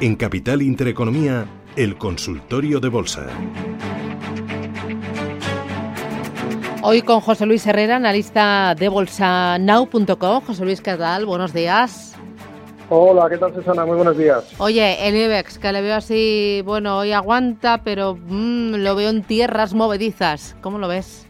[0.00, 3.26] En Capital Intereconomía, el consultorio de bolsa.
[6.82, 10.40] Hoy con José Luis Herrera, analista de bolsanow.com.
[10.44, 11.26] José Luis, ¿qué tal?
[11.26, 12.16] Buenos días.
[12.90, 13.86] Hola, ¿qué tal Susana?
[13.86, 14.44] Muy buenos días.
[14.58, 19.22] Oye, el IBEX, que le veo así, bueno, hoy aguanta, pero mm, lo veo en
[19.22, 20.56] tierras movedizas.
[20.60, 21.23] ¿Cómo lo ves?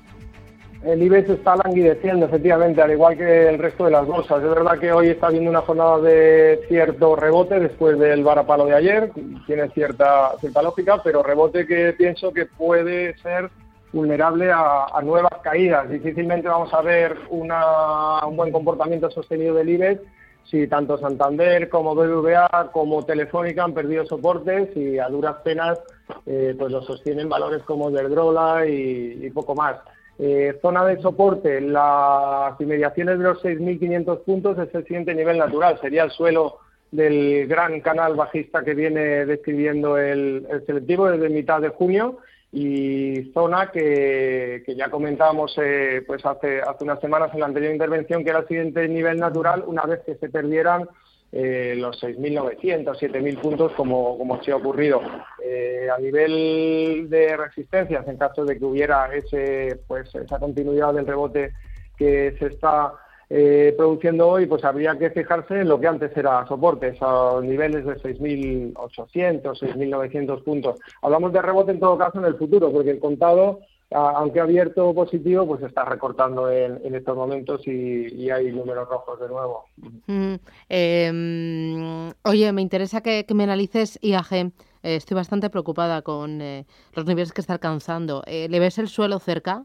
[0.84, 4.42] El IBEX está languideciendo, efectivamente, al igual que el resto de las bolsas.
[4.42, 8.75] Es verdad que hoy está habiendo una jornada de cierto rebote después del varapalo de
[8.75, 9.11] ayer,
[9.47, 13.50] tiene cierta, cierta lógica, pero rebote que pienso que puede ser
[13.94, 15.89] vulnerable a, nuevas caídas.
[15.89, 20.03] Difícilmente vamos a ver una, un buen comportamiento sostenido del IBEX
[20.44, 25.81] si tanto Santander como BBVA como Telefónica han perdido soportes y a duras penas
[26.27, 29.77] eh, pues lo sostienen valores como Verdrola y, y poco más.
[30.19, 35.79] Eh, zona de soporte, las inmediaciones de los 6.500 puntos es el siguiente nivel natural,
[35.81, 36.59] sería el suelo
[36.93, 42.19] del gran canal bajista que viene describiendo el, el selectivo desde mitad de junio
[42.53, 47.73] y zona que, que ya comentábamos eh, pues hace, hace unas semanas en la anterior
[47.73, 50.89] intervención que era el siguiente nivel natural una vez que se perdieran
[51.37, 55.01] eh, los 6.900, 7.000 puntos como, como se ha ocurrido.
[55.45, 61.09] Eh, a nivel de resistencias, en caso de que hubiera ese, pues, esa continuidad del
[61.09, 61.53] rebote
[61.97, 62.93] que se está
[63.29, 67.85] eh, produciendo hoy, pues habría que fijarse en lo que antes era soporte, a niveles
[67.85, 70.79] de 6.800, 6.900 puntos.
[71.03, 73.59] Hablamos de rebote en todo caso en el futuro, porque el contado,
[73.94, 79.65] aunque abierto positivo, pues está recortando en, estos momentos y, hay números rojos de nuevo.
[80.06, 80.34] Mm,
[80.69, 84.32] em, oye, me interesa que, me analices IAG.
[84.32, 84.50] Eh,
[84.82, 88.22] estoy bastante preocupada con eh, los niveles que está alcanzando.
[88.27, 89.65] ¿Le ves el suelo cerca?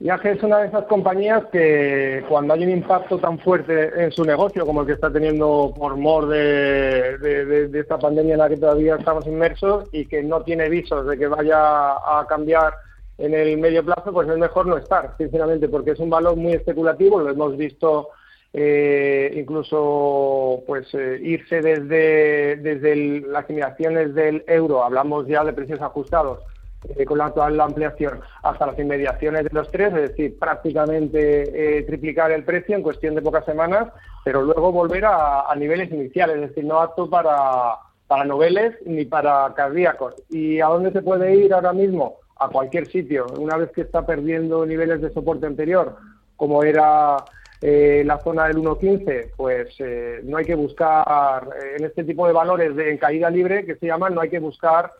[0.00, 4.24] IAG es una de esas compañías que cuando hay un impacto tan fuerte en su
[4.24, 8.96] negocio como el que está teniendo por mor de, esta pandemia en la que todavía
[8.96, 12.74] estamos inmersos y que no tiene visos de que vaya a cambiar
[13.18, 16.54] en el medio plazo, pues es mejor no estar, sinceramente, porque es un valor muy
[16.54, 18.08] especulativo, lo hemos visto
[18.52, 25.80] eh, incluso pues eh, irse desde, desde las generaciones del euro, hablamos ya de precios
[25.80, 26.40] ajustados,
[26.88, 31.82] eh, con la actual ampliación hasta las inmediaciones de los tres, es decir, prácticamente eh,
[31.84, 33.88] triplicar el precio en cuestión de pocas semanas,
[34.24, 37.76] pero luego volver a, niveles iniciales, es decir, no apto para,
[38.08, 40.16] para noveles ni para cardíacos.
[40.28, 42.16] ¿Y a dónde se puede ir ahora mismo?
[42.36, 43.26] A cualquier sitio.
[43.38, 45.96] Una vez que está perdiendo niveles de soporte anterior,
[46.34, 47.18] como era
[47.60, 49.76] eh, la zona del 1.15, pues
[50.24, 54.16] no hay que buscar, en este tipo de valores de caída libre que se llaman,
[54.16, 54.90] no hay que buscar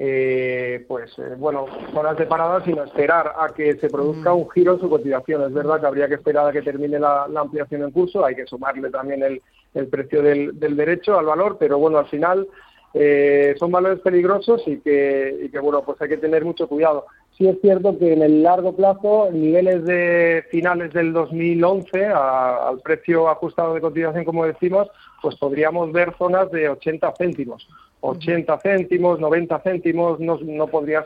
[0.00, 4.74] eh, pues eh, bueno, zonas de parada, sino esperar a que se produzca un giro
[4.74, 5.42] en su cotización.
[5.42, 8.46] Es verdad que habría que esperar a que termine la, ampliación en curso, hay que
[8.46, 9.42] sumarle también el,
[9.74, 12.46] el precio del, del, derecho al valor, pero bueno, al final
[12.94, 17.06] eh, son valores peligrosos y que, y que bueno, pues hay que tener mucho cuidado.
[17.38, 23.28] Sí es cierto que en el largo plazo, niveles de finales del 2011, al precio
[23.28, 24.88] ajustado de cotización, como decimos,
[25.22, 27.68] pues podríamos ver zonas de 80 céntimos.
[28.00, 31.04] 80 céntimos, 90 céntimos, no, no podría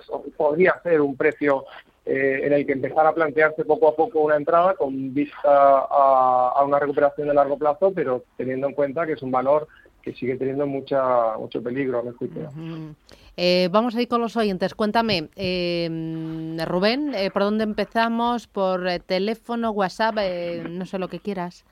[0.82, 1.66] ser un precio
[2.06, 6.65] eh, en el que empezar a plantearse poco a poco una entrada con vista a,
[6.66, 9.69] una recuperación de largo plazo, pero teniendo en cuenta que es un valor
[10.03, 12.51] que sigue teniendo mucha, mucho peligro, a mi juicio.
[13.37, 14.75] Eh, vamos a ir con los oyentes.
[14.75, 15.89] Cuéntame, eh,
[16.67, 18.47] Rubén, ¿por dónde empezamos?
[18.47, 20.17] ¿Por teléfono, WhatsApp?
[20.69, 21.65] no sé lo que quieras.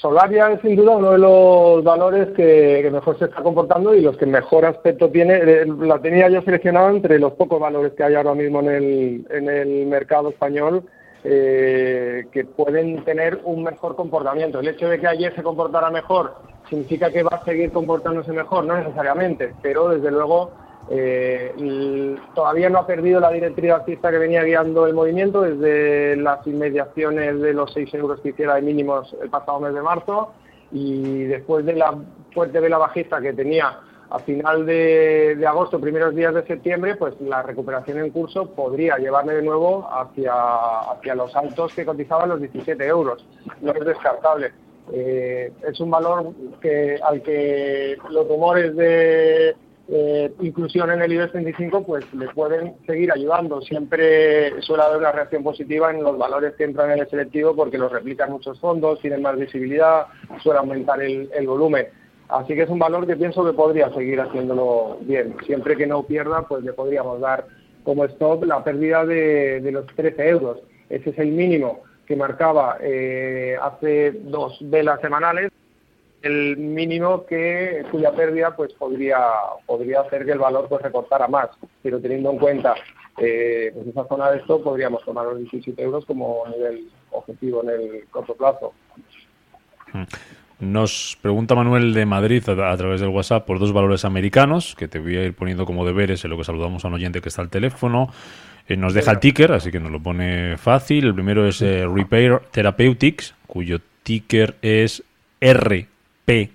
[0.00, 4.16] Solaria es sin duda uno de los valores que, mejor se está comportando y los
[4.16, 5.34] que mejor aspecto tiene.
[5.34, 9.26] Eh, la tenía yo seleccionada entre los pocos valores que hay ahora mismo en el,
[9.28, 10.84] en el mercado español
[11.24, 14.60] eh, que pueden tener un mejor comportamiento.
[14.60, 16.36] El hecho de que ayer se comportara mejor
[16.68, 20.52] significa que va a seguir comportándose mejor, no necesariamente, pero desde luego
[20.88, 26.46] eh, todavía no ha perdido la directriz alcista que venía guiando el movimiento desde las
[26.46, 30.32] inmediaciones de los 6 euros que hiciera de mínimos el pasado mes de marzo
[30.70, 31.94] y después de la
[32.32, 33.80] fuerte vela bajista que tenía
[34.10, 39.34] a final de, agosto, primeros días de septiembre, pues la recuperación en curso podría llevarme
[39.34, 40.32] de nuevo hacia,
[40.92, 43.26] hacia los altos que cotizaban los 17 euros.
[43.60, 44.52] No es descartable.
[44.92, 49.56] Eh, es un valor que al que los rumores de
[49.88, 53.60] eh, inclusión en el IBEX 35 pues le pueden seguir ayudando.
[53.62, 57.78] Siempre suele haber una reacción positiva en los valores que entran en el selectivo porque
[57.78, 60.06] los replican muchos fondos, tienen más visibilidad,
[60.42, 61.86] suele aumentar el, volumen.
[62.28, 65.36] Así que es un valor que pienso que podría seguir haciéndolo bien.
[65.46, 67.46] Siempre que no pierda, pues le podríamos dar
[67.84, 70.58] como stop la pérdida de, los 13 euros.
[70.88, 75.52] Ese es el mínimo que marcaba eh, hace dos velas semanales
[76.22, 79.18] el mínimo que cuya pérdida pues podría
[79.66, 81.50] podría hacer que el valor pues recortara más
[81.82, 82.74] pero teniendo en cuenta
[83.18, 87.70] eh, pues esa zona de esto podríamos tomar los 17 euros como nivel objetivo en
[87.70, 88.72] el corto plazo
[89.92, 90.02] mm.
[90.58, 94.98] Nos pregunta Manuel de Madrid a, través del WhatsApp por dos valores americanos que te
[94.98, 97.42] voy a ir poniendo como deberes en lo que saludamos a un oyente que está
[97.42, 98.10] al teléfono
[98.68, 101.04] eh, nos deja el ticker, así que nos lo pone fácil.
[101.06, 105.04] El primero es eh, Repair Therapeutics, cuyo ticker es
[105.40, 106.48] RPTX,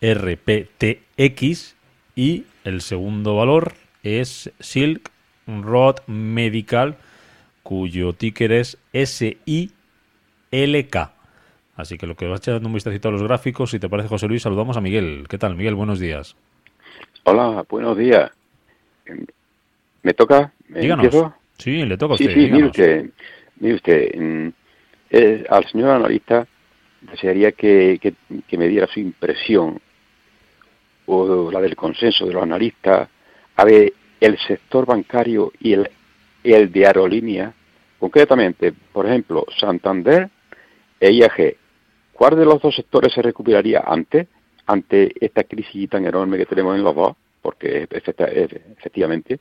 [0.00, 1.74] RPTX
[2.14, 3.74] y el segundo valor
[4.04, 5.10] es Silk
[5.46, 6.96] Road Medical,
[7.62, 9.62] cuyo ticker es SILK.
[11.74, 14.28] Así que lo que vas echando un vistacito a los gráficos, si te parece José
[14.28, 15.26] Luis, saludamos a Miguel.
[15.28, 15.74] ¿Qué tal, Miguel?
[15.74, 16.36] Buenos días.
[17.24, 18.30] Hola, buenos días.
[20.02, 20.52] ¿Me toca?
[20.68, 21.32] díganos.
[21.58, 22.34] Sí, le toca a usted.
[22.34, 23.10] Sí, mire usted,
[23.60, 24.52] mire usted
[25.10, 26.46] eh, al señor analista
[27.02, 29.80] desearía que, que, me diera su impresión
[31.06, 33.08] o la del consenso de los analistas
[33.56, 35.90] a ver el sector bancario y el,
[36.44, 37.52] el de aerolínea,
[37.98, 40.30] concretamente, por ejemplo, Santander
[40.98, 41.56] e IAG,
[42.22, 44.28] ¿cuál de los dos sectores se recuperaría antes,
[44.66, 47.16] ante esta crisis tan enorme que tenemos en los dos?
[47.42, 49.40] Porque efectivamente,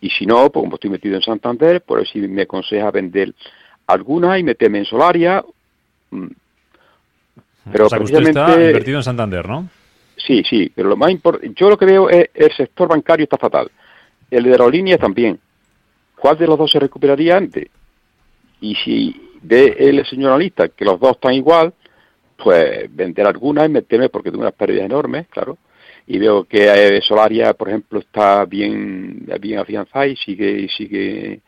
[0.00, 3.34] y si no, pues como estoy metido en Santander, por eso me aconseja vender
[3.88, 5.44] alguna y meterme en Solaria,
[6.12, 6.26] mm,
[7.72, 9.68] pero o sea, usted está invertido en Santander, ¿no?
[10.16, 13.36] Sí, sí, pero lo más importante, yo lo que veo es el sector bancario está
[13.36, 13.68] fatal.
[14.30, 15.40] El de aerolíneas también.
[16.14, 17.66] ¿Cuál de los dos se recuperaría antes?
[18.60, 21.74] Y si ve el señor analista que los dos están igual,
[22.42, 25.58] pues vender alguna y meterme porque tengo unas pérdidas enormes, claro.
[26.06, 31.40] Y veo que eh, Solaria, por ejemplo, está bien, bien afianzada y sigue, sigue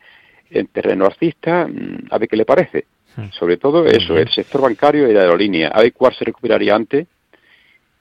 [0.49, 1.67] en terreno artista.
[1.67, 2.85] Mm, a ver qué le parece.
[3.31, 5.69] Sobre todo eso, el sector bancario y la aerolínea.
[5.69, 7.07] A ver cuál se recuperaría antes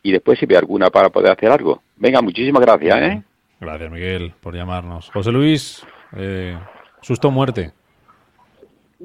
[0.03, 1.83] y después si ve alguna para poder hacer algo.
[1.97, 3.01] Venga, muchísimas gracias.
[3.01, 3.23] ¿eh?
[3.61, 5.11] Gracias, Miguel, por llamarnos.
[5.13, 5.87] José Luis,
[6.17, 6.59] eh,
[7.01, 7.73] susto muerte.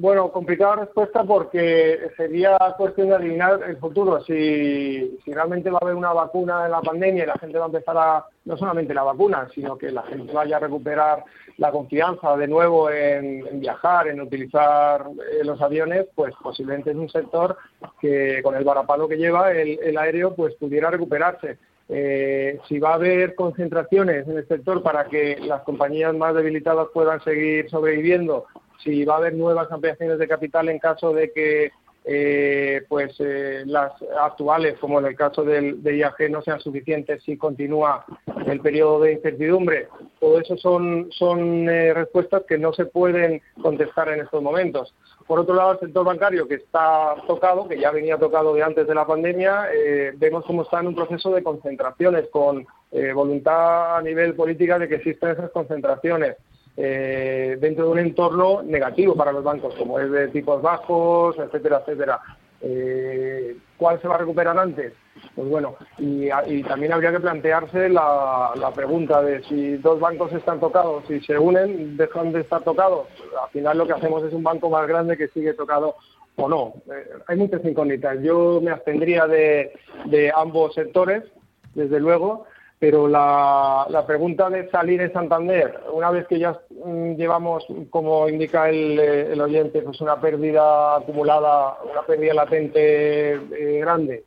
[0.02, 4.22] Bueno, complicada respuesta porque sería cuestión de adivinar el futuro.
[4.22, 7.66] Si, si realmente va a haber una vacuna en la pandemia y la gente va
[7.66, 11.26] a empezar a, no solamente la vacuna, sino que la gente vaya a recuperar
[11.58, 17.10] la confianza de nuevo en, viajar, en utilizar eh, los aviones, pues posiblemente es un
[17.10, 17.58] sector
[18.00, 21.58] que con el varapalo que lleva el, aéreo, pues pudiera recuperarse.
[21.90, 26.88] Eh, si va a haber concentraciones en el sector para que las compañías más debilitadas
[26.94, 28.46] puedan seguir sobreviviendo
[28.84, 31.72] si va a haber nuevas ampliaciones de capital en caso de que
[32.06, 37.22] eh, pues eh, las actuales, como en el caso del, de IAG, no sean suficientes
[37.24, 38.06] si continúa
[38.48, 39.90] el periodo de incertidumbre.
[40.20, 44.96] Todo eso son, son eh, respuestas que no se pueden contestar en estos momentos.
[45.28, 48.88] Por otro lado, el sector bancario que está tocado, que ya venía tocado de antes
[48.88, 49.68] de la pandemia,
[50.16, 52.66] vemos cómo está en un proceso de concentraciones, con
[53.14, 56.36] voluntad a nivel política de que existen esas concentraciones.
[56.82, 61.82] Eh, dentro de un entorno negativo para los bancos, como es de tipos bajos, etcétera,
[61.82, 62.22] etcétera.
[62.62, 64.94] Eh, ¿Cuál se va a recuperar antes?
[65.36, 66.30] Pues bueno, y,
[66.64, 71.98] también habría que plantearse la, pregunta de si dos bancos están tocados, si se unen,
[71.98, 73.08] dejan de estar tocados.
[73.44, 75.96] Al final lo que hacemos es un banco más grande que sigue tocado
[76.38, 76.76] o no.
[76.94, 78.22] Eh, hay muchas incógnitas.
[78.22, 79.74] Yo me abstendría de,
[80.06, 81.26] de ambos sectores,
[81.76, 82.46] desde luego,
[82.80, 88.30] pero la, la, pregunta de salir en Santander, una vez que ya mm, llevamos, como
[88.30, 94.24] indica el, eh, el oyente, pues una pérdida acumulada, una pérdida latente eh, grande,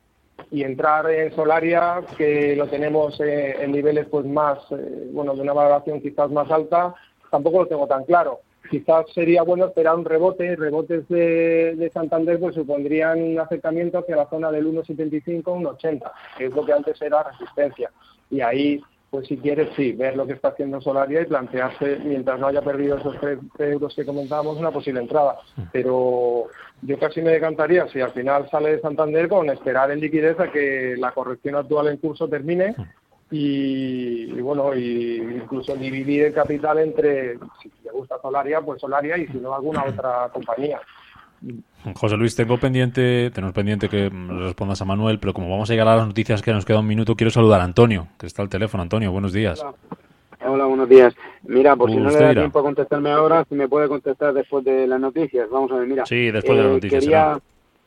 [0.51, 5.41] y entrar en Solaria, que lo tenemos eh, en niveles pues más, eh, bueno, de
[5.41, 6.93] una valoración quizás más alta,
[7.31, 8.41] tampoco lo tengo tan claro
[8.73, 10.55] quizás sería bueno esperar un rebote.
[10.55, 16.45] Rebotes de, de Santander pues supondrían un acercamiento hacia la zona del 1,75, 1,80, que
[16.45, 17.91] es lo que antes era resistencia.
[18.31, 22.39] Y ahí, pues si quieres, sí, ver lo que está haciendo Solaria y plantearse, mientras
[22.39, 25.37] no haya perdido esos 3 euros que comentábamos, una posible entrada.
[25.71, 26.45] Pero
[26.81, 30.51] yo casi me decantaría, si al final sale de Santander, con esperar en liquidez a
[30.51, 32.73] que la corrección actual en curso termine
[33.35, 39.25] y, bueno, y incluso dividir el capital entre, si te gusta Solaria, pues Solaria y
[39.25, 40.79] si no, alguna otra compañía.
[41.95, 45.87] José Luis, tengo pendiente, tenemos pendiente que respondas a Manuel, pero como vamos a llegar
[45.87, 48.49] a las noticias que nos queda un minuto, quiero saludar a Antonio, que está al
[48.49, 48.83] teléfono.
[48.83, 49.65] Antonio, buenos días.
[50.45, 50.65] Hola.
[50.65, 51.15] buenos días.
[51.41, 54.63] Mira, por si no le da tiempo a contestarme ahora, si me puede contestar después
[54.63, 55.49] de las noticias.
[55.49, 56.05] Vamos a ver, mira.
[56.05, 57.03] Sí, después de las eh, noticias.
[57.03, 57.39] Quería,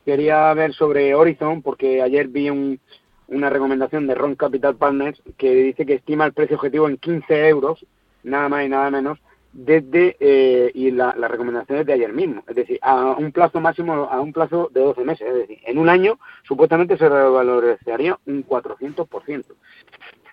[0.03, 2.79] quería ver sobre Horizon, porque ayer vi un,
[3.27, 7.47] una recomendación de Ron Capital Partners que dice que estima el precio objetivo en 15
[7.47, 7.85] euros,
[8.23, 9.19] nada más y nada menos,
[9.53, 13.59] desde eh, y la, la recomendación es de ayer mismo, es decir, a un plazo
[13.59, 18.19] máximo, a un plazo de 12 meses, es decir, en un año supuestamente se revalorizaría
[18.27, 19.45] un 400%.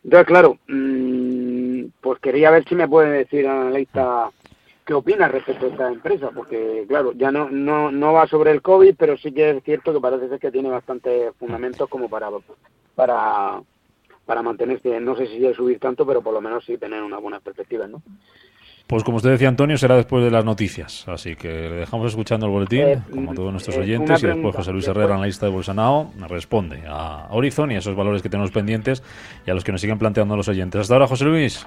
[0.04, 4.30] Entonces, claro, mmm, pues quería ver si me puede decir analista
[4.84, 8.62] qué opina respecto a esta empresa, porque claro, ya no, no, no va sobre el
[8.62, 12.28] COVID, pero sí que es cierto que parece ser que tiene bastante fundamentos como para
[12.94, 13.60] para,
[14.26, 17.18] para mantenerse, no sé si de subir tanto, pero por lo menos sí tener una
[17.18, 18.02] buena perspectiva, ¿no?
[18.86, 21.08] Pues como usted decía, Antonio, será después de las noticias.
[21.08, 24.26] Así que le dejamos escuchando el boletín, eh, como a todos nuestros eh, oyentes, y
[24.26, 28.28] después José Luis Herrera, analista de Bolsanao, responde a Horizon y a esos valores que
[28.28, 29.02] tenemos pendientes
[29.46, 30.82] y a los que nos siguen planteando los oyentes.
[30.82, 31.66] Hasta ahora, José Luis.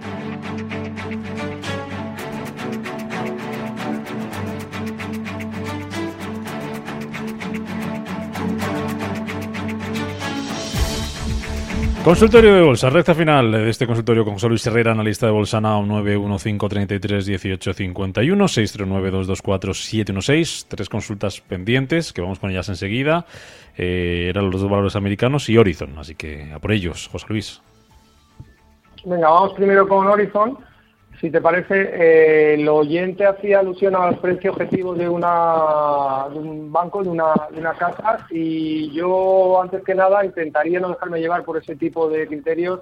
[12.03, 15.61] Consultorio de Bolsa, recta final de este consultorio con José Luis Herrera, analista de Bolsa
[15.61, 23.27] Now 915331851, 639224716, tres consultas pendientes que vamos con ellas enseguida.
[23.77, 27.61] Eh, eran los dos valores americanos y Horizon, así que a por ellos, José Luis.
[29.05, 30.57] Venga, vamos primero con Horizon.
[31.21, 36.39] Si te parece, eh, el oyente hacía alusión a los precios objetivos de, una, de
[36.39, 41.19] un banco, de una, de una casa, y yo, antes que nada, intentaría no dejarme
[41.19, 42.79] llevar por ese tipo de criterios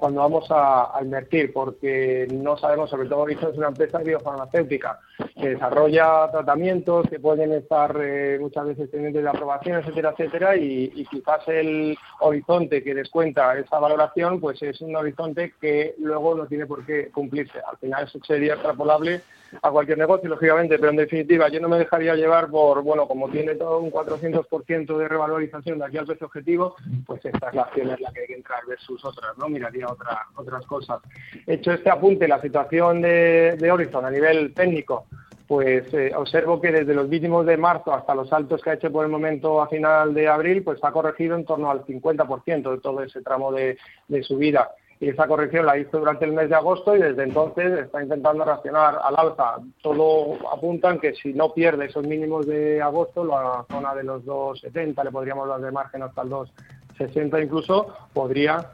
[0.00, 4.98] cuando vamos a, invertir, porque no sabemos, sobre todo Horizon es una empresa biofarmacéutica
[5.38, 10.90] que desarrolla tratamientos que pueden estar eh, muchas veces pendientes de aprobación, etcétera, etcétera, y,
[10.94, 16.46] y, quizás el horizonte que descuenta esa valoración, pues es un horizonte que luego no
[16.46, 17.58] tiene por qué cumplirse.
[17.58, 19.20] Al final eso sería extrapolable
[19.62, 23.28] a cualquier negocio, lógicamente, pero en definitiva yo no me dejaría llevar por, bueno, como
[23.28, 26.76] tiene todo un 400% de revalorización de aquí al precio objetivo,
[27.06, 29.48] pues esta es la acción en la que hay que entrar versus otras, ¿no?
[29.48, 31.00] Miraría otra, otras cosas.
[31.46, 35.06] Hecho este apunte, la situación de, de Horizon a nivel técnico,
[35.50, 38.92] pues eh, observo que desde los mínimos de marzo hasta los altos que ha hecho
[38.92, 42.78] por el momento a final de abril, pues ha corregido en torno al 50% de
[42.78, 43.76] todo ese tramo de,
[44.06, 47.80] de subida y esa corrección la hizo durante el mes de agosto y desde entonces
[47.80, 49.56] está intentando reaccionar al alza.
[49.82, 54.22] Todo apunta en que si no pierde esos mínimos de agosto, la zona de los
[54.26, 58.72] 2,70, le podríamos dar de margen hasta el 2,60 incluso, podría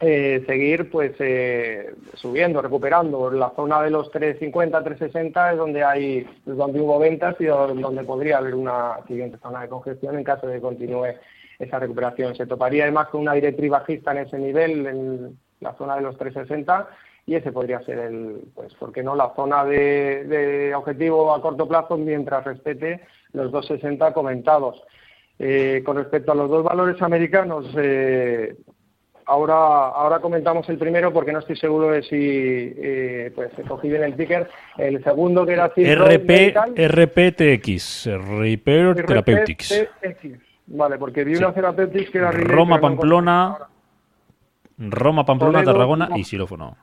[0.00, 3.30] eh, seguir pues eh, subiendo, recuperando.
[3.30, 8.02] La zona de los 350, 360 es donde hay es donde hubo ventas y donde
[8.04, 11.16] podría haber una siguiente zona de congestión en caso de que continúe
[11.58, 12.34] esa recuperación.
[12.34, 16.88] Se toparía además con una directriz bajista en ese nivel, la zona de los 360
[17.26, 21.40] y ese podría ser el, pues, ¿por qué no?, la zona de, de objetivo a
[21.40, 23.02] corto plazo mientras respete
[23.32, 24.82] los 260 comentados.
[25.42, 28.54] Eh, con respecto a los dos valores americanos, eh,
[29.24, 34.02] ahora, ahora comentamos el primero porque no estoy seguro de si eh, pues cogí bien
[34.02, 34.48] el ticker.
[34.76, 38.06] El segundo que era RP, RPTX,
[38.38, 39.88] Repair Therapeutics.
[40.66, 43.56] Vale, porque vi una Therapeutics que era Roma, Pamplona,
[44.80, 46.76] Roma, Pamplona, Tarragona y Xilófono.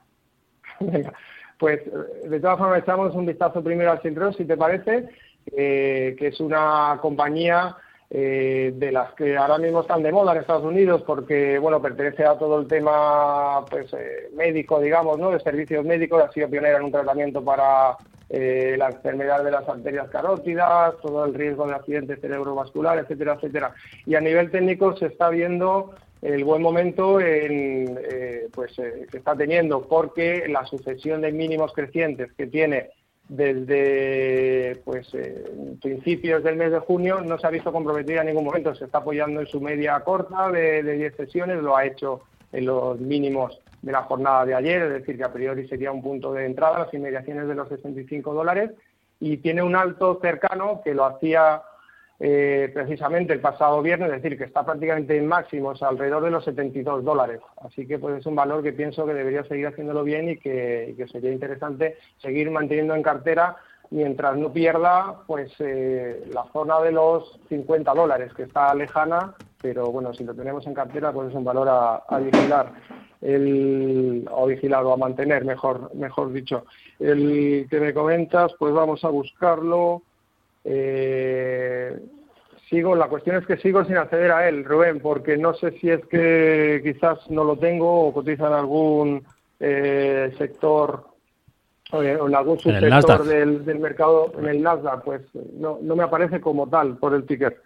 [0.79, 1.13] Venga,
[1.57, 1.81] pues
[2.23, 5.09] de todas formas echamos un vistazo primero al Silros, si te parece,
[5.55, 7.75] eh, que es una compañía
[8.09, 12.23] eh, de las que ahora mismo están de moda en Estados Unidos porque, bueno, pertenece
[12.23, 15.31] a todo el tema pues eh, médico, digamos, ¿no?
[15.31, 17.97] De servicios médicos, ha sido pionera en un tratamiento para
[18.29, 23.73] eh, la enfermedad de las arterias carótidas, todo el riesgo de accidente cerebrovascular, etcétera, etcétera.
[24.05, 27.99] Y a nivel técnico se está viendo el buen momento en,
[28.51, 32.89] pues, que está teniendo porque la sucesión de mínimos crecientes que tiene
[33.29, 35.43] desde pues eh,
[35.81, 38.73] principios del mes de junio no se ha visto comprometida en ningún momento.
[38.75, 42.65] Se está apoyando en su media corta de, de 10 sesiones, lo ha hecho en
[42.65, 46.33] los mínimos de la jornada de ayer, es decir, que a priori sería un punto
[46.33, 48.71] de entrada, las inmediaciones de los 65 dólares,
[49.19, 51.61] y tiene un alto cercano que lo hacía
[52.19, 56.43] eh, precisamente el pasado viernes, es decir, que está prácticamente en máximos alrededor de los
[56.45, 57.41] 72 dólares.
[57.63, 60.95] Así que pues es un valor que pienso que debería seguir haciéndolo bien y que,
[61.11, 63.57] sería interesante seguir manteniendo en cartera
[63.89, 69.91] mientras no pierda pues eh, la zona de los 50 dólares, que está lejana, pero
[69.91, 72.71] bueno, si lo tenemos en cartera, pues es un valor a, vigilar.
[73.19, 76.65] El, o vigilar o a mantener, mejor, mejor dicho.
[76.99, 80.03] El que me comentas, pues vamos a buscarlo.
[80.63, 81.97] Eh,
[82.69, 85.89] sigo, la cuestión es que sigo sin acceder a él, Rubén, porque no sé si
[85.89, 89.23] es que quizás no lo tengo o cotiza en algún
[89.59, 91.16] eh, sector
[91.91, 95.21] en algún subsector del, del, mercado, en el Nasdaq, pues
[95.53, 97.57] no, no me aparece como tal por el ticket.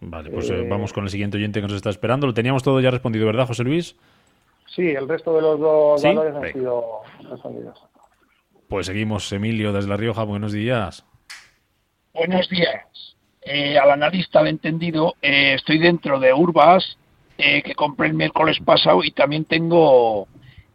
[0.00, 2.26] Vale, pues eh, vamos con el siguiente oyente que nos está esperando.
[2.26, 3.96] Lo teníamos todo ya respondido, ¿verdad, José Luis?
[4.66, 7.82] Sí, el resto de los dos valores han sido respondidos.
[8.68, 10.22] Pues seguimos, Emilio, desde La Rioja.
[10.22, 11.04] Buenos días.
[12.14, 13.16] Buenos días.
[13.42, 16.98] Eh, al analista de entendido, eh, estoy dentro de Urbas,
[17.38, 20.28] eh, que compré el miércoles pasado, y también tengo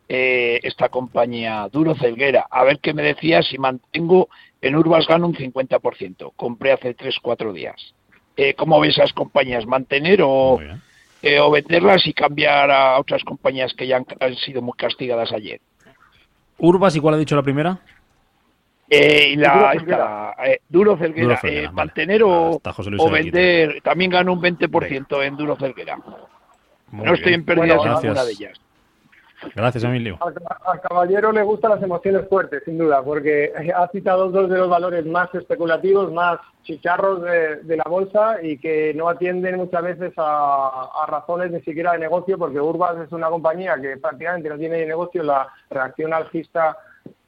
[0.07, 2.47] esta compañía, Duro Celguera.
[2.49, 4.29] A ver qué me decía si mantengo
[4.61, 6.33] en Urbas gano un 50%.
[6.35, 7.93] Compré hace 3-4 días.
[8.57, 9.65] ¿Cómo ves esas compañías?
[9.65, 14.73] ¿Mantener o, o venderlas y cambiar a otras compañías que ya han, han sido muy
[14.73, 15.59] castigadas ayer?
[16.57, 17.79] Urbas, ¿y cuál ha dicho la primera?
[18.89, 20.35] Eh, y la,
[20.69, 22.61] Duro Celguera, eh, mantener o,
[23.11, 25.97] vender, también gano un 20% en Duro Celguera.
[26.91, 28.61] no estoy en pérdida en ninguna de ellas.
[29.55, 30.17] Gracias, Emilio.
[30.21, 34.69] Al, caballero le gustan las emociones fuertes, sin duda, porque ha citado dos de los
[34.69, 40.89] valores más especulativos, más chicharros de, la bolsa y que no atienden muchas veces a,
[41.03, 44.85] a, razones ni siquiera de negocio, porque Urbas es una compañía que prácticamente no tiene
[44.85, 45.23] negocio.
[45.23, 46.77] La reacción alcista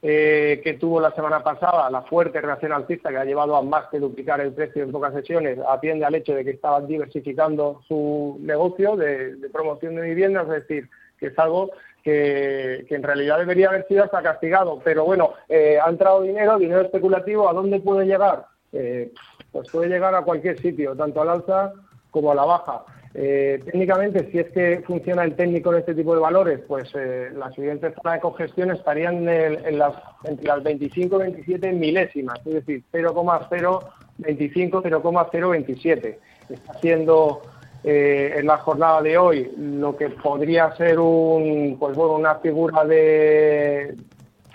[0.00, 3.86] eh, que tuvo la semana pasada, la fuerte reacción alcista que ha llevado a más
[3.90, 8.38] que duplicar el precio en pocas sesiones, atiende al hecho de que estaban diversificando su
[8.40, 11.70] negocio de, promoción de viviendas, es decir, que es algo
[12.08, 14.80] que, en realidad debería haber sido hasta castigado.
[14.84, 18.46] Pero bueno, eh, ha entrado dinero, dinero especulativo, ¿a dónde puede llegar?
[18.72, 19.12] Eh,
[19.52, 21.72] pues puede llegar a cualquier sitio, tanto al alza
[22.10, 22.84] como a la baja.
[23.14, 27.30] Eh, técnicamente, si es que funciona el técnico en este tipo de valores, pues eh,
[27.36, 29.94] las siguientes zonas de congestión estarían en, las,
[30.24, 36.18] entre las 25 y 27 milésimas, es decir, 0,025, 0,027.
[36.50, 37.42] Está haciendo
[37.84, 42.84] eh, en la jornada de hoy lo que podría ser un, pues bueno, una figura
[42.84, 43.96] de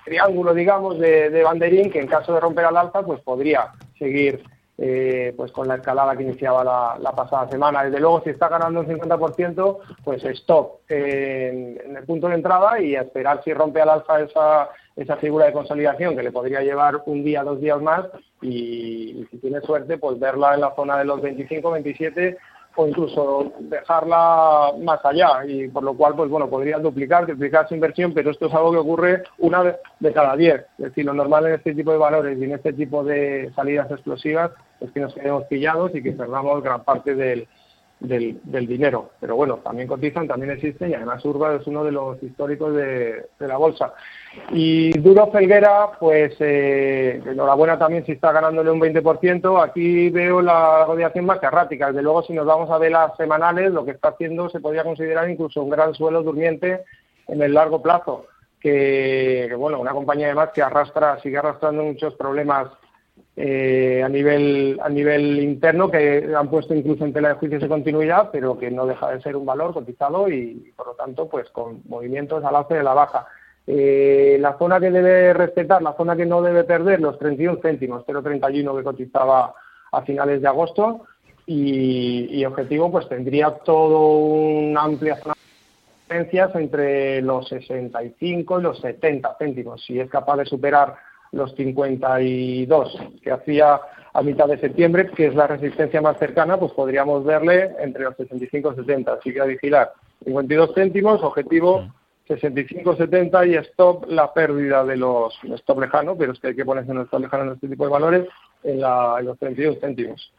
[0.03, 4.43] triángulo, digamos, de, de banderín que en caso de romper al alza, pues podría seguir
[4.75, 6.63] eh, pues con la escalada que iniciaba
[6.99, 7.83] la, pasada semana.
[7.83, 12.95] Desde luego, si está ganando un 50%, pues stop en, el punto de entrada y
[12.95, 17.23] esperar si rompe al alza esa, esa figura de consolidación que le podría llevar un
[17.23, 18.07] día, dos días más
[18.41, 22.37] y, si tiene suerte, pues verla en la zona de los 25, 27
[22.75, 25.45] o incluso dejarla más allá.
[25.45, 28.71] Y por lo cual pues bueno podría duplicar triplicar su inversión pero esto es algo
[28.71, 30.65] que ocurre una vez de cada diez.
[30.77, 33.89] Es decir lo normal en este tipo de valores y en este tipo de salidas
[33.91, 37.47] explosivas es que nos quedemos pillados y que perdamos gran parte del,
[38.03, 39.11] del, dinero.
[39.19, 43.25] Pero bueno, también cotizan, también existen y además Urba es uno de los históricos de,
[43.39, 43.93] la bolsa.
[44.51, 49.63] Y Duro Felguera, pues eh, enhorabuena también si está ganándole un 20%.
[49.63, 51.87] Aquí veo la rodeación más errática.
[51.87, 54.83] Desde luego, si nos vamos a ver las semanales, lo que está haciendo se podría
[54.83, 56.83] considerar incluso un gran suelo durmiente
[57.27, 58.27] en el largo plazo.
[58.59, 62.67] Que bueno, una compañía además que arrastra, sigue arrastrando muchos problemas
[63.35, 67.67] eh, a nivel a nivel interno que han puesto incluso en tela de juicios de
[67.67, 71.49] continuidad, pero que no deja de ser un valor cotizado y, por lo tanto, pues
[71.49, 73.25] con movimientos al alza de la baja.
[73.65, 78.05] Eh, la zona que debe respetar, la zona que no debe perder, los 31 céntimos,
[78.05, 79.55] 0,31 que cotizaba
[79.91, 81.05] a finales de agosto
[81.45, 85.33] y, objetivo pues tendría todo una amplia zona
[86.09, 89.83] de entre los 65 y los 70 céntimos.
[89.83, 90.95] Si es capaz de superar
[91.33, 93.81] los 52 que hacía
[94.13, 98.15] a mitad de septiembre, que es la resistencia más cercana, pues podríamos verle entre los
[98.15, 99.13] 65 y 70.
[99.13, 99.91] Así que a vigilar
[100.23, 101.91] 52 céntimos, objetivo
[102.29, 106.91] 65-70 y stop la pérdida de los stop lejano, pero es que hay que ponerse
[106.91, 108.27] en el stop lejano en este tipo de valores
[108.63, 110.31] en, la, en los 32 céntimos.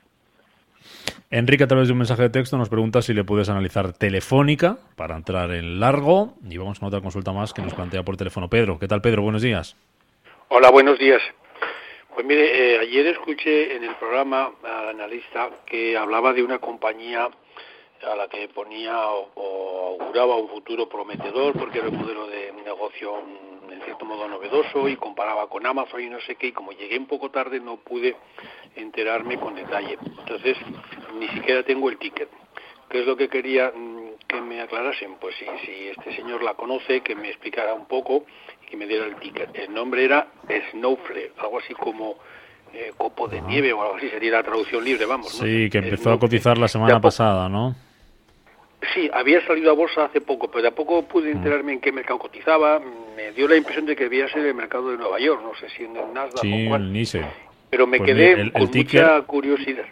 [1.31, 4.79] Enrique, a través de un mensaje de texto, nos pregunta si le puedes analizar Telefónica
[4.95, 6.35] para entrar en largo.
[6.49, 8.79] Y vamos con otra consulta más que nos plantea por teléfono Pedro.
[8.79, 9.23] ¿Qué tal, Pedro?
[9.23, 9.77] Buenos días.
[10.49, 11.23] Hola, buenos días.
[12.15, 17.31] Pues mire, eh, ayer escuché en el programa al analista que hablaba de una compañía
[18.07, 23.15] a la que ponía o, auguraba un futuro prometedor porque era un modelo de negocio
[23.17, 26.73] mm, en cierto modo novedoso y comparaba con Amazon y no sé qué y como
[26.73, 28.15] llegué un poco tarde no pude
[28.77, 29.99] enterarme con detalle.
[30.19, 30.59] Entonces
[31.19, 32.29] ni siquiera tengo el ticket.
[32.91, 35.17] ¿Qué es lo que quería mm, que me aclarasen?
[35.17, 38.27] Pues si, si este señor la conoce, que me explicara un poco
[38.65, 39.51] y que me diera el ticket.
[39.55, 40.27] El nombre era
[40.71, 42.17] Snowflake, algo así como
[42.73, 45.29] eh, copo de nieve o algo así, sería la traducción libre, vamos.
[45.29, 47.75] Sí, que empezó a cotizar la semana pasada, ¿no?
[48.93, 52.81] Sí, había salido a bolsa hace poco, pero tampoco pude enterarme en qué mercado cotizaba.
[53.17, 55.69] Me dio la impresión de que debía ser el mercado de Nueva York, no sé
[55.75, 56.93] si en el Nasdaq sí, o cuál.
[56.93, 57.25] NICE.
[57.71, 59.87] Pero me pues quedé con mucha curiosidad.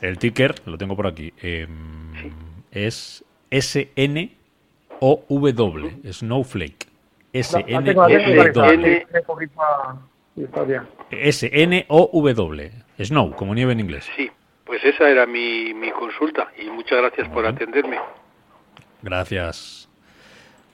[0.00, 1.66] El ticker, lo tengo por aquí, eh,
[2.70, 4.30] es S-N-O-W,
[6.12, 6.85] Snowflake.
[7.40, 9.06] S-N-O-W.
[11.10, 12.70] S-N-O-W.
[12.98, 14.08] Snow, como nieve en inglés.
[14.16, 14.30] Sí.
[14.64, 17.98] Pues esa era mi, mi consulta y muchas gracias por atenderme.
[19.00, 19.88] Gracias.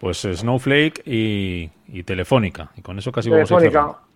[0.01, 1.69] Pues Snowflake y,
[2.05, 2.71] Telefónica.
[2.75, 3.81] Y con eso casi Telefónica.
[3.81, 4.13] vamos a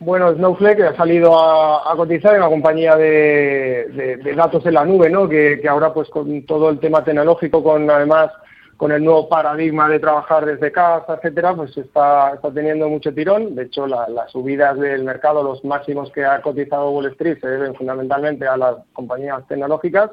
[0.00, 5.28] bueno, Snowflake ha salido a, cotizar en la compañía de, datos en la nube, ¿no?
[5.28, 8.30] Que, que, ahora, pues, con todo el tema tecnológico, con además
[8.78, 13.56] con el nuevo paradigma de trabajar desde casa, etcétera, pues está, está teniendo mucho tirón.
[13.56, 17.74] De hecho, las subidas del mercado, los máximos que ha cotizado Wall Street, se deben
[17.74, 20.12] fundamentalmente a las compañías tecnológicas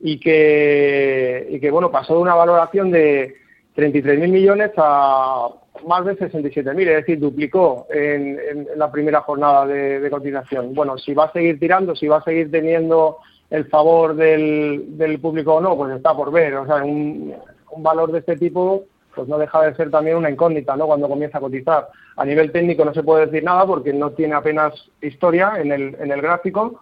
[0.00, 3.36] y que, y que bueno, pasó de una valoración de
[3.76, 5.50] 33.000 millones a
[5.86, 10.74] más de 67.000, es decir, duplicó en, la primera jornada de, de, cotización.
[10.74, 15.20] Bueno, si va a seguir tirando, si va a seguir teniendo el favor del, del
[15.20, 16.54] público o no, pues está por ver.
[16.54, 17.32] O sea, un,
[17.72, 20.86] un valor de este tipo pues no deja de ser también una incógnita ¿no?
[20.86, 21.88] cuando comienza a cotizar.
[22.16, 25.96] A nivel técnico no se puede decir nada porque no tiene apenas historia en el,
[25.98, 26.80] en el gráfico.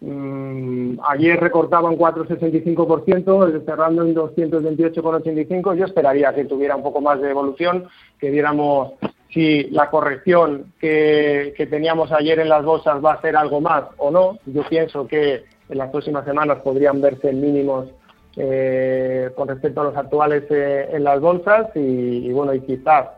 [0.00, 5.76] Mm, ayer recortaba un 4,65%, cerrando en 228,85.
[5.76, 8.94] Yo esperaría que tuviera un poco más de evolución, que viéramos
[9.30, 13.84] si la corrección que, que teníamos ayer en las bolsas va a ser algo más
[13.96, 14.38] o no.
[14.46, 17.88] Yo pienso que en las próximas semanas podrían verse mínimos
[18.36, 23.08] eh, con respecto a los actuales eh, en las bolsas y, bueno, y quizás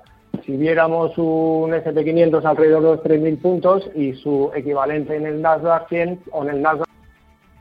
[0.45, 5.89] si viéramos un SP500 alrededor de los 3.000 puntos y su equivalente en el Nasdaq
[5.89, 6.89] 100 o en el Nasdaq,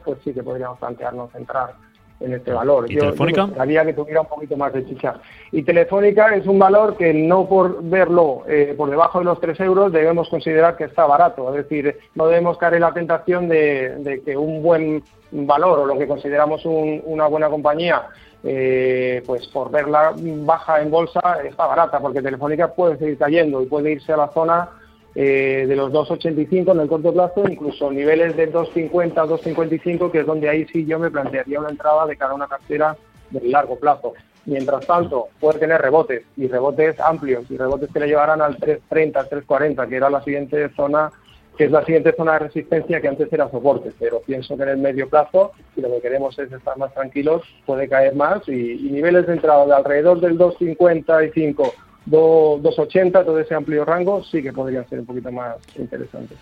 [0.03, 1.75] pues sí que podríamos plantearnos entrar
[2.19, 2.91] en este valor.
[2.91, 3.49] ¿Y Telefónica?
[3.65, 5.15] Yo que tuviera un poquito más de chicha.
[5.52, 9.60] Y Telefónica es un valor que no por verlo eh, por debajo de los 3
[9.62, 11.49] euros debemos considerar que está barato.
[11.49, 15.97] Es decir, no debemos caer en la tentación de que un buen valor o lo
[15.97, 18.04] que consideramos una buena compañía,
[18.43, 23.65] eh, pues por verla baja en bolsa está barata, porque Telefónica puede seguir cayendo y
[23.65, 24.69] puede irse a la zona
[25.15, 30.26] eh, de los 2,85 en el corto plazo, incluso niveles de 2,50, 2,55, que es
[30.26, 32.97] donde ahí sí yo me plantearía una entrada de cara a una cartera
[33.30, 34.13] de largo plazo.
[34.45, 39.30] Mientras tanto, puede tener rebotes y rebotes amplios y rebotes que le llevarán al 3,30,
[39.30, 41.12] 3,40, que era la siguiente zona
[41.58, 44.69] que es la siguiente zona de resistencia que antes era soporte, pero pienso que en
[44.69, 48.89] el medio plazo, si lo que queremos es estar más tranquilos, puede caer más y,
[48.91, 51.71] niveles de entrada de alrededor del 2,55,
[52.07, 56.37] 2,80, todo ese amplio rango, sí que podrían ser un poquito más interesantes.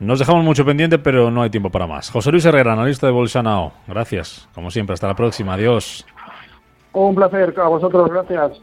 [0.00, 2.10] Nos dejamos mucho pendiente, pero no hay tiempo para más.
[2.10, 3.72] José Luis Herrera, analista de Bolsanao.
[3.86, 4.94] Gracias, como siempre.
[4.94, 5.54] Hasta la próxima.
[5.54, 6.04] Adiós.
[6.92, 7.54] Un placer.
[7.58, 8.10] A vosotros.
[8.10, 8.60] Gracias.